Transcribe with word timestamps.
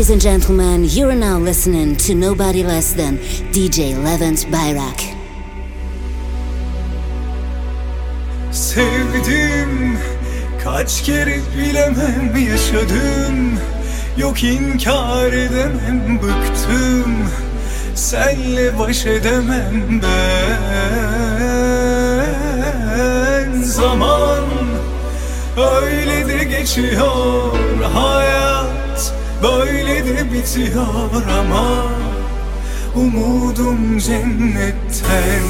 Ladies 0.00 0.12
and 0.12 0.22
gentlemen, 0.22 0.84
you 0.88 1.10
are 1.10 1.14
now 1.14 1.38
listening 1.38 1.94
to 1.96 2.14
nobody 2.14 2.62
less 2.64 2.94
than 2.94 3.18
DJ 3.52 4.02
Levent 4.02 4.46
Bayrak. 4.50 4.98
Sevdim 8.50 9.98
Kaç 10.64 11.02
kere 11.02 11.40
bilemem 11.58 12.36
yaşadım. 12.50 13.58
Yok 14.16 14.44
inkar 14.44 15.32
edemem 15.32 16.18
bıktım. 16.22 17.30
Senle 17.94 18.78
baş 18.78 19.06
edemem 19.06 20.02
ben. 20.02 20.42
Zaman 23.62 24.44
öyle 25.56 26.28
de 26.28 26.44
geçiyor 26.44 27.56
hayat 27.94 28.49
Böyle 29.42 30.04
de 30.06 30.32
bitiyor 30.32 31.24
ama 31.38 31.84
Umudum 32.94 33.98
cennetten 33.98 35.42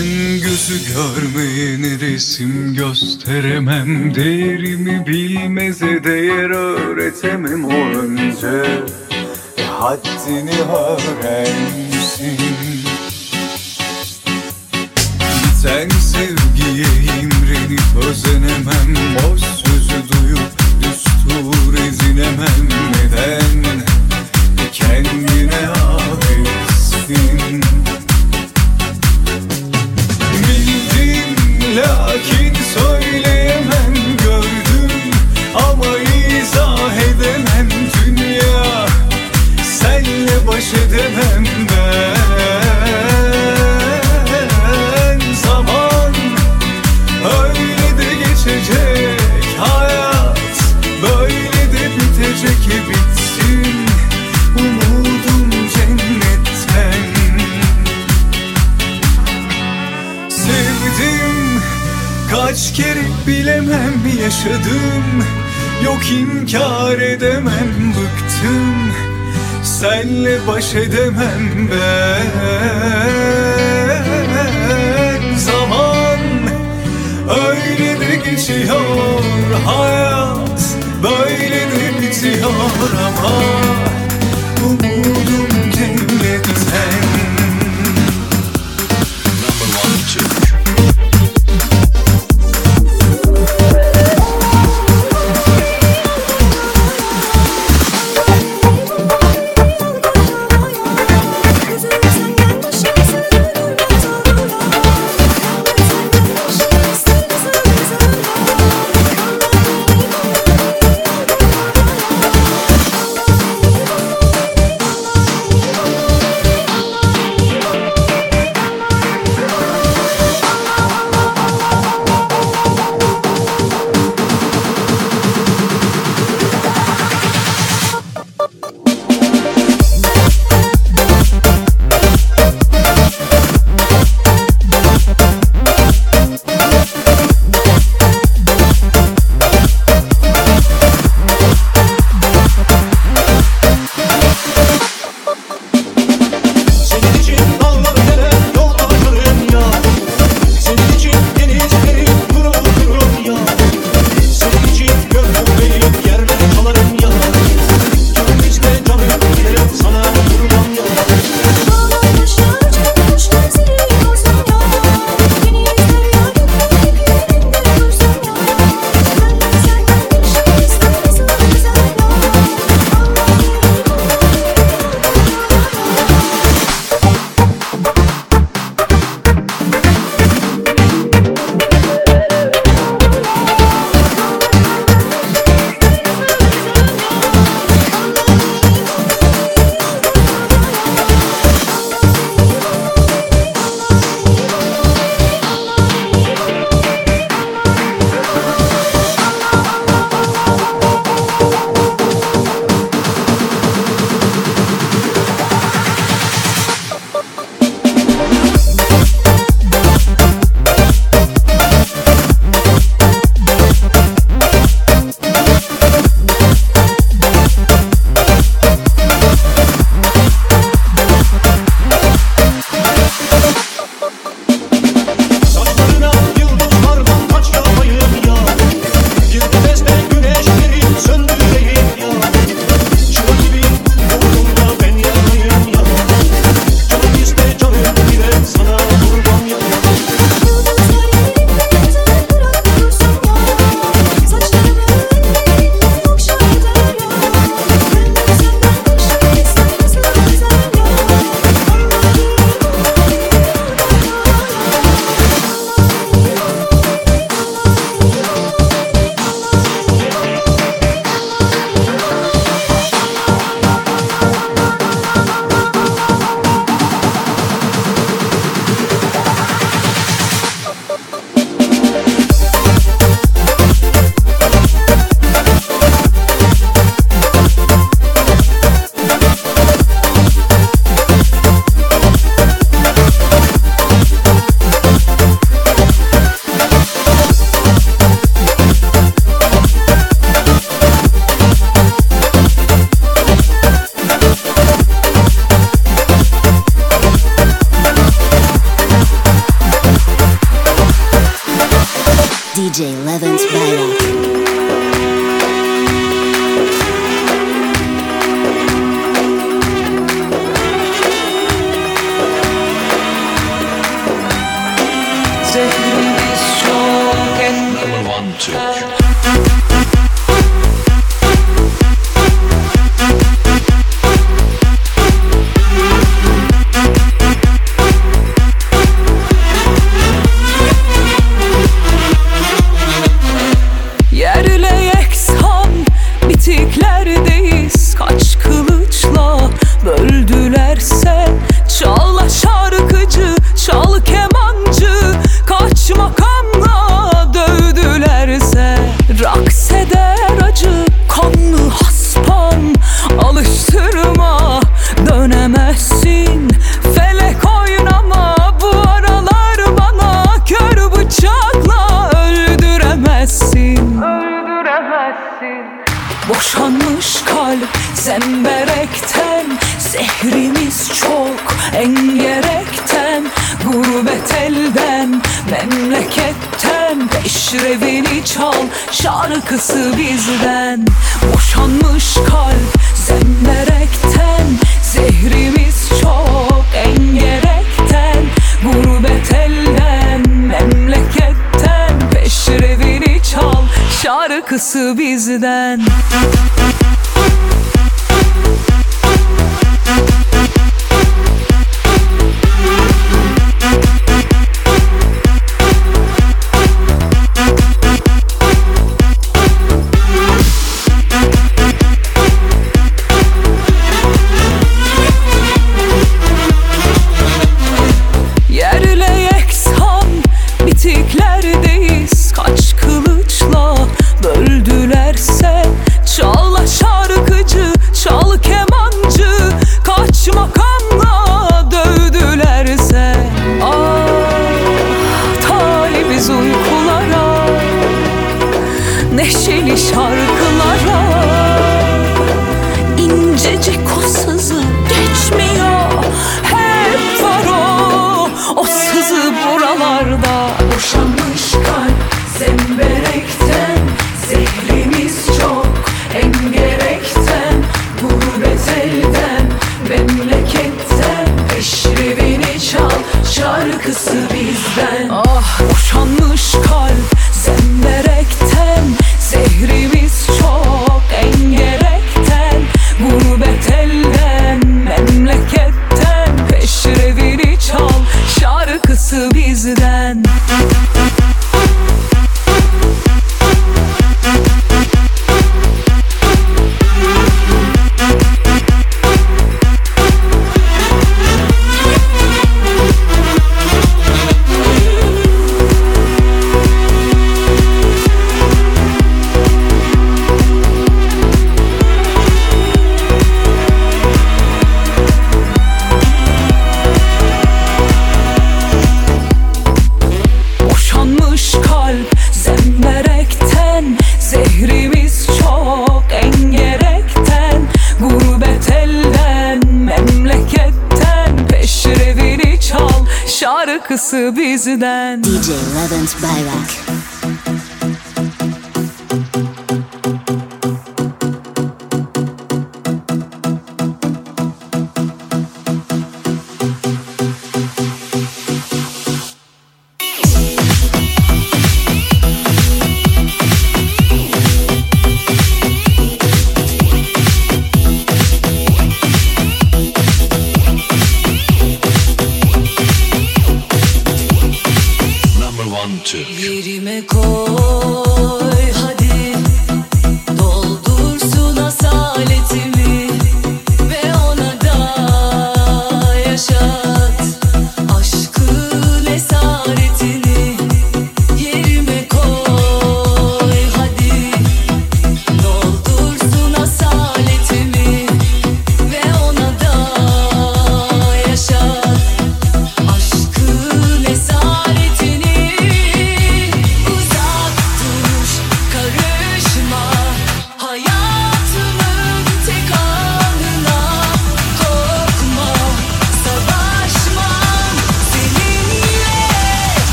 Ben 0.00 0.40
gözü 0.40 0.78
görmeyene 0.94 2.00
resim 2.00 2.74
gösteremem. 2.74 4.14
Değerimi 4.14 5.06
bilmeze 5.06 6.04
değer 6.04 6.50
öğretemem 6.50 7.64
o 7.64 7.72
önce 7.72 8.64
E, 9.58 9.62
Haddini 9.62 10.54
öğrensin 10.60 12.38
Biten 15.24 15.88
sevgiye 15.88 16.88
imrenip 17.22 18.06
özenemem. 18.08 18.94
Boş 19.14 19.40
sözü 19.40 20.02
duyup 20.12 20.50
düstur 20.82 21.74
ezinemem. 21.88 22.68
Neden? 22.94 23.64
E, 24.58 24.70
kendine 24.72 25.68
aitsin 25.68 26.40
lakin 31.76 32.54
söyleyemem 32.74 33.94
gördüm 34.24 35.10
Ama 35.54 35.98
izah 36.38 36.96
edemem 36.96 37.68
dünya. 37.70 38.86
Senle 39.64 40.46
baş 40.46 40.74
edemem 40.74 41.46
ben 41.70 42.19
askeri 62.60 63.06
bilemem 63.26 64.00
yaşadım. 64.22 65.24
Yok 65.84 66.00
inkar 66.10 66.98
edemem 66.98 67.94
bıktım. 67.96 68.92
Senle 69.62 70.46
baş 70.46 70.74
edemem 70.74 71.70
ben. 71.70 72.26
Zaman 75.36 76.20
öyle 77.48 78.00
de 78.00 78.16
geçiyor 78.30 79.22
Hayat 79.66 80.62
böyle 81.02 81.60
de 81.60 82.02
bitiyor 82.02 82.50
ama 83.06 83.40
Umudum 84.66 85.70
cennet 85.72 86.46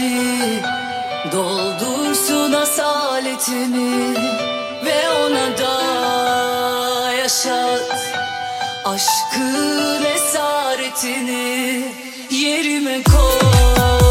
geldi. 0.00 0.62
Doldursun 1.32 2.52
asaletini 2.52 4.14
Ve 4.84 5.10
ona 5.10 5.58
da 5.58 7.12
yaşat. 7.12 7.80
Aşkın 8.84 10.04
esaretini 10.04 11.84
Yerime 12.30 13.02
koy. 13.02 14.09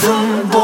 zoom. 0.00 0.57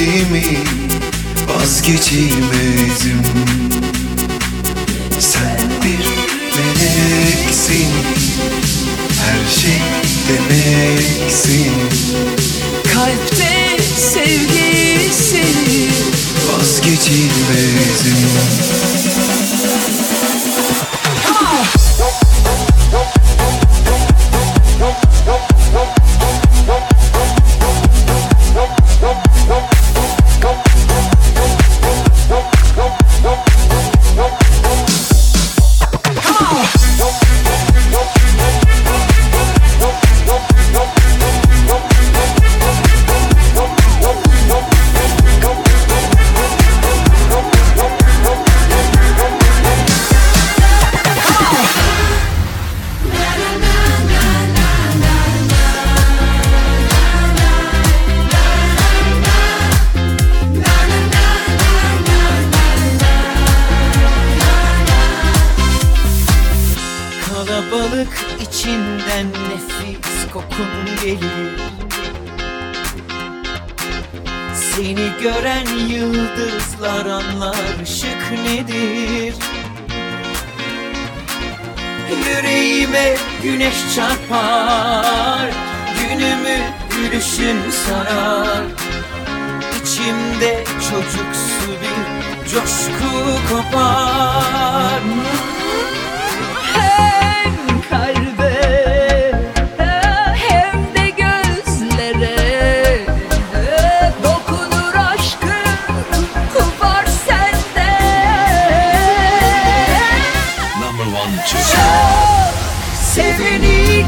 sevdiğimi 0.00 0.44
vazgeçilmezim. 1.48 3.22
Sen 5.18 5.60
bir 5.82 6.06
meleksin 6.56 7.88
Her 9.20 9.60
şey 9.60 9.82
demeksin. 10.28 11.72
Kalpte 12.94 13.82
sevgi 13.96 15.12
seni 15.12 15.88
Vazgeçilmezim. 16.52 18.89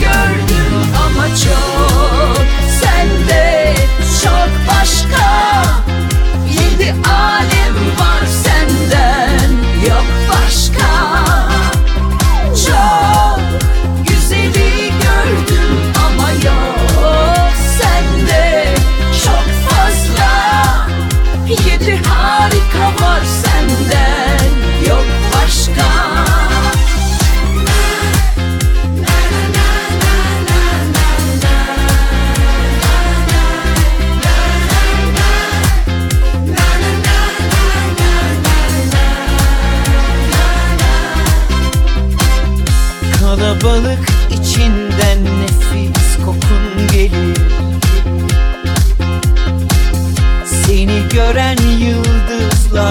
gördüm 0.02 0.74
ama 1.04 1.28
çok. 1.28 2.46
Sende 2.80 3.74
çok 4.22 4.50
başka 4.68 5.32
Yedi 6.48 6.94
alem 7.08 7.74
var. 7.98 8.26
sen 8.44 8.51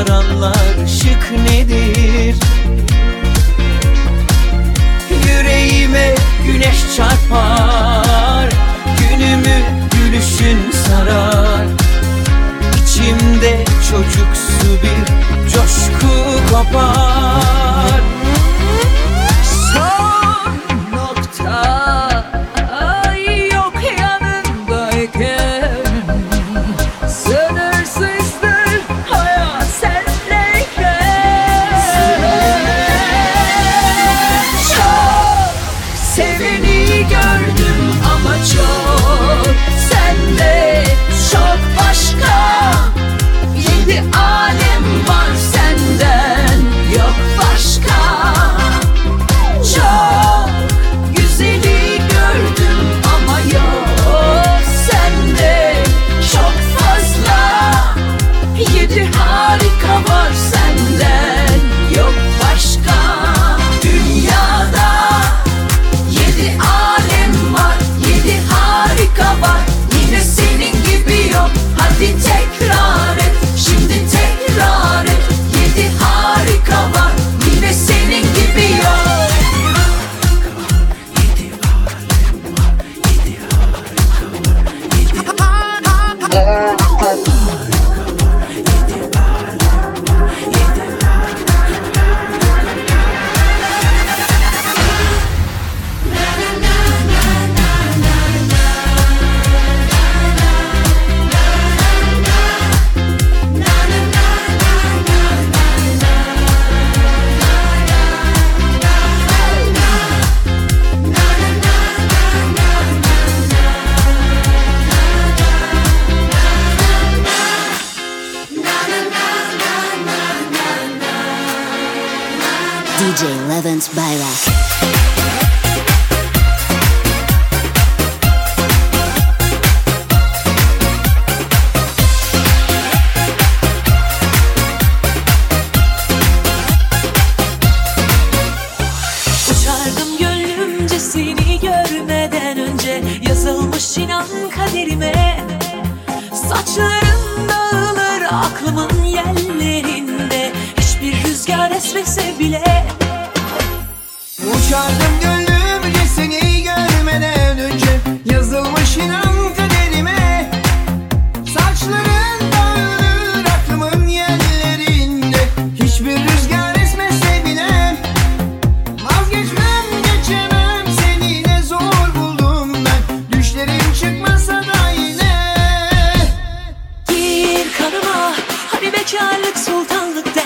saranlar 0.01 0.87
şık 0.87 1.31
nedir? 1.49 2.35
Yüreğime 5.27 6.15
güneş 6.45 6.95
çarpar 6.95 8.49
Günümü 8.99 9.61
gülüşün 9.91 10.71
sarar 10.71 11.65
İçimde 12.83 13.65
çocuksu 13.91 14.67
bir 14.83 15.05
coşku 15.51 16.13
kopar 16.51 17.30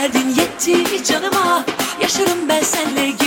verdin 0.06 0.30
yetti 0.30 1.04
canıma. 1.04 1.66
Yaşarım 2.02 2.50
ben 2.50 2.62
senle 2.62 3.25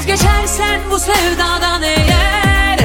Vazgeçersen 0.00 0.80
bu 0.90 0.98
sevdadan 0.98 1.82
eğer. 1.82 2.78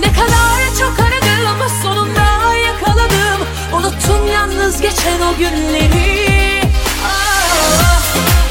Ne 0.00 0.12
kadar 0.12 0.76
çok 0.78 1.00
aradım 1.00 1.68
sonunda 1.82 2.54
yakaladım. 2.54 3.46
Unuttum 3.72 4.28
yalnız 4.32 4.80
geçen 4.80 5.20
o 5.20 5.38
günleri. 5.38 6.60
Ah. 7.04 7.08
ah, 7.08 8.16
ah. 8.16 8.41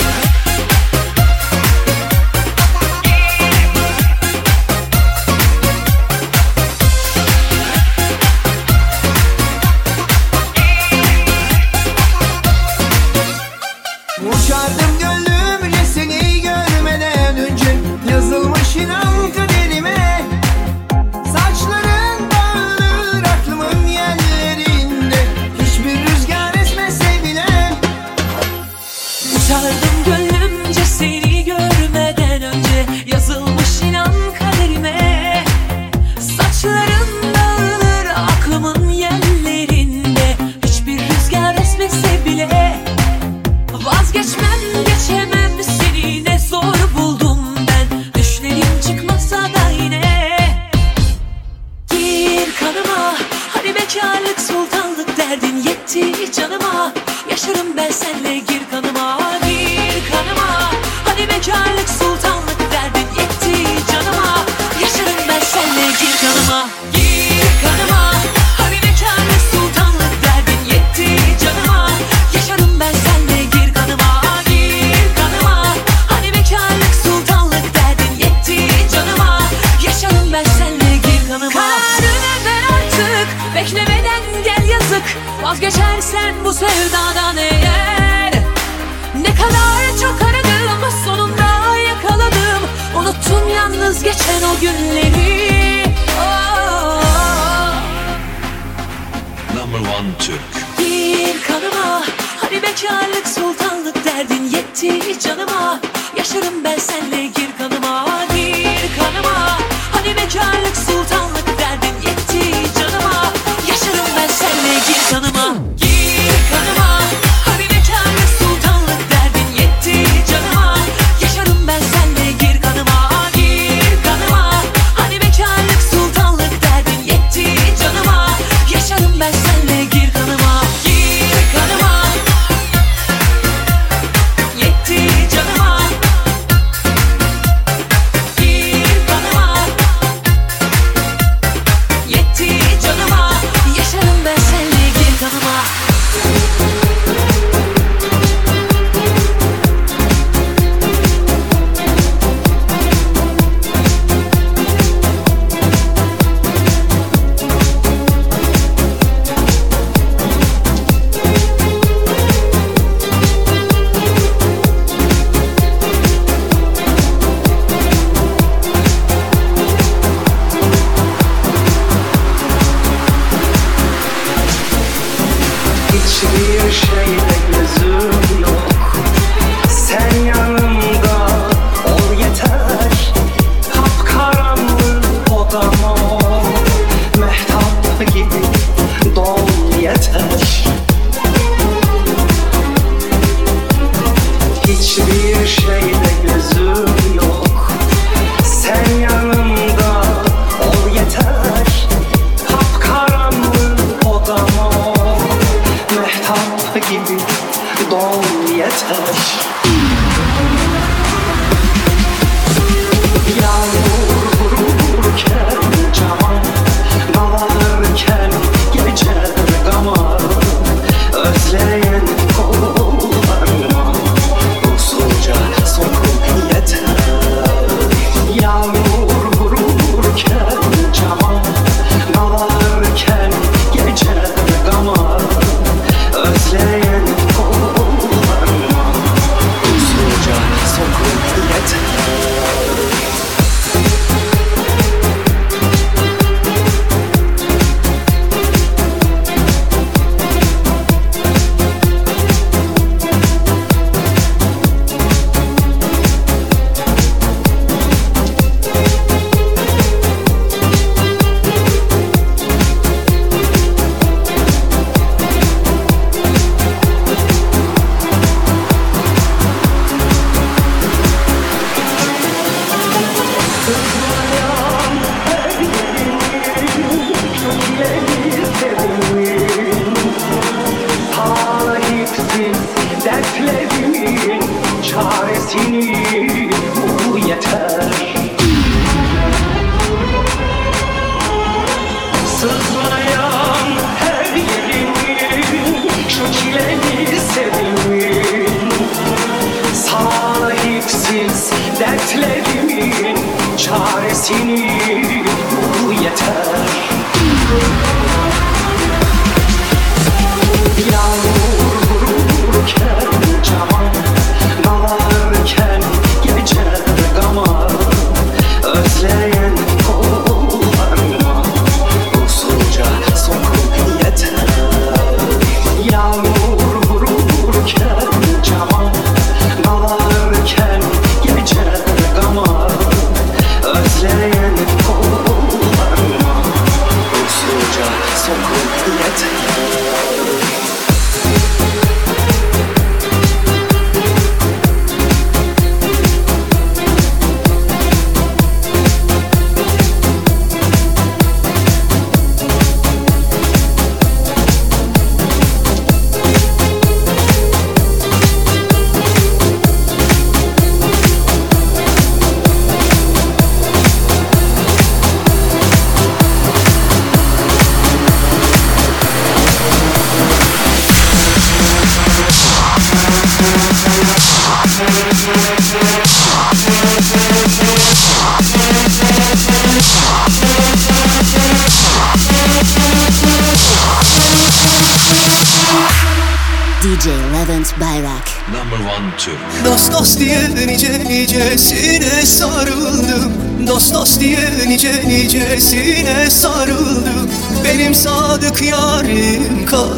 Çaresini 303.77 304.70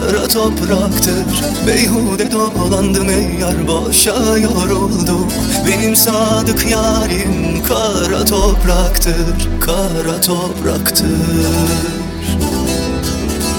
kara 0.03 0.27
topraktır. 0.27 1.43
Beyhude 1.67 2.31
dolandım 2.31 3.09
ey 3.09 3.39
yar 3.41 3.67
boşa 3.67 4.37
yoruldum. 4.37 5.27
Benim 5.67 5.95
sadık 5.95 6.71
yarim 6.71 7.63
kara 7.67 8.25
topraktır 8.25 9.49
Kara 9.61 10.21
topraktır. 10.21 11.07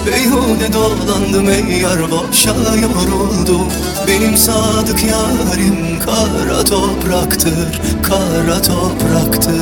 Beyhude 0.07 0.73
dolandım 0.73 1.49
ey 1.49 1.81
yar 1.81 2.11
boşa 2.11 2.55
yoruldum. 2.83 3.69
Benim 4.09 4.37
sadık 4.37 5.03
yarim 5.03 5.99
kara 5.99 6.65
topraktır 6.65 7.81
Kara 8.03 8.63
topraktır 8.63 9.55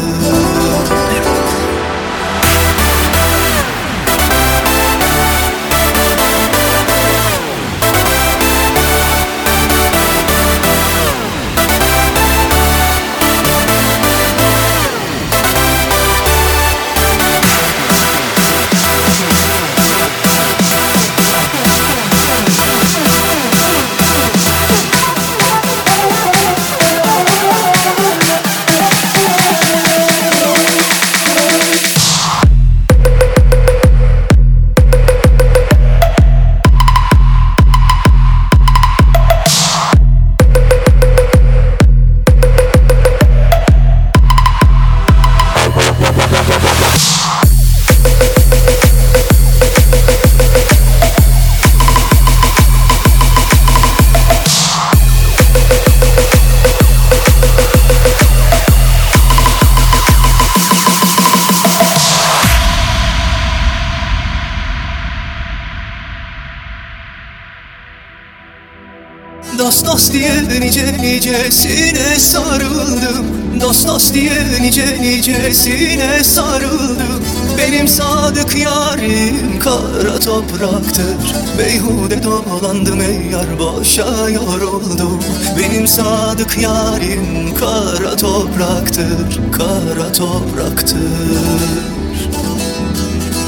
nicesine 71.32 72.18
sarıldım. 72.18 73.26
Dost 73.60 73.88
dost 73.88 74.14
diye 74.14 74.32
nice 74.60 75.02
nicesine 75.02 76.24
sarıldım. 76.24 77.22
Benim 77.58 77.88
sadık 77.88 78.56
yarim 78.56 79.58
kara 79.58 80.18
topraktır. 80.18 81.34
Beyhude 81.58 82.22
dolandım 82.22 83.00
ey 83.00 83.30
yar 83.32 83.58
boşa 83.58 84.28
yoruldum. 84.28 85.20
Benim 85.58 85.88
sadık 85.88 86.58
yarim 86.58 87.54
kara 87.54 88.16
topraktır 88.16 89.40
Kara 89.52 90.12
topraktır. 90.12 90.98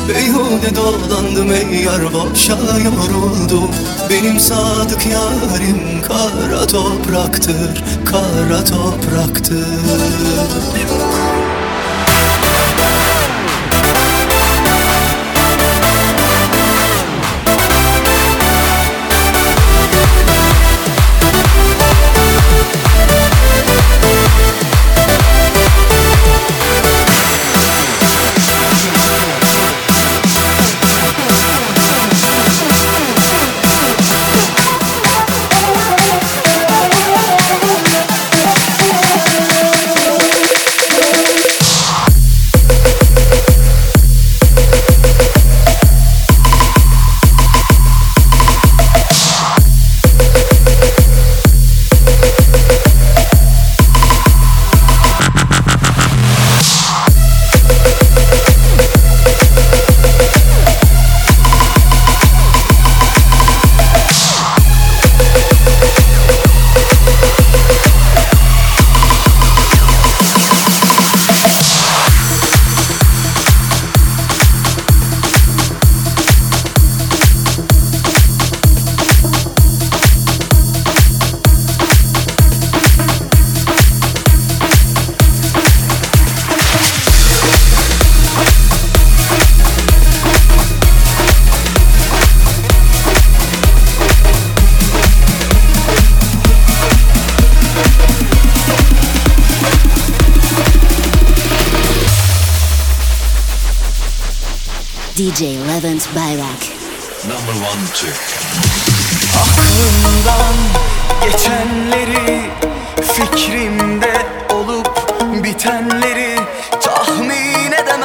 Beyhude 0.09 0.77
dolandım 0.77 1.53
ey 1.53 1.83
yar 1.83 2.03
boşa 2.13 2.59
yoruldum 2.85 3.71
Benim 4.11 4.41
sadık 4.41 5.07
yarim 5.07 6.03
kara 6.03 6.67
topraktır 6.67 7.85
Kara 8.05 8.65
topraktır 8.65 9.67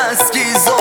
Maskey's 0.10 0.79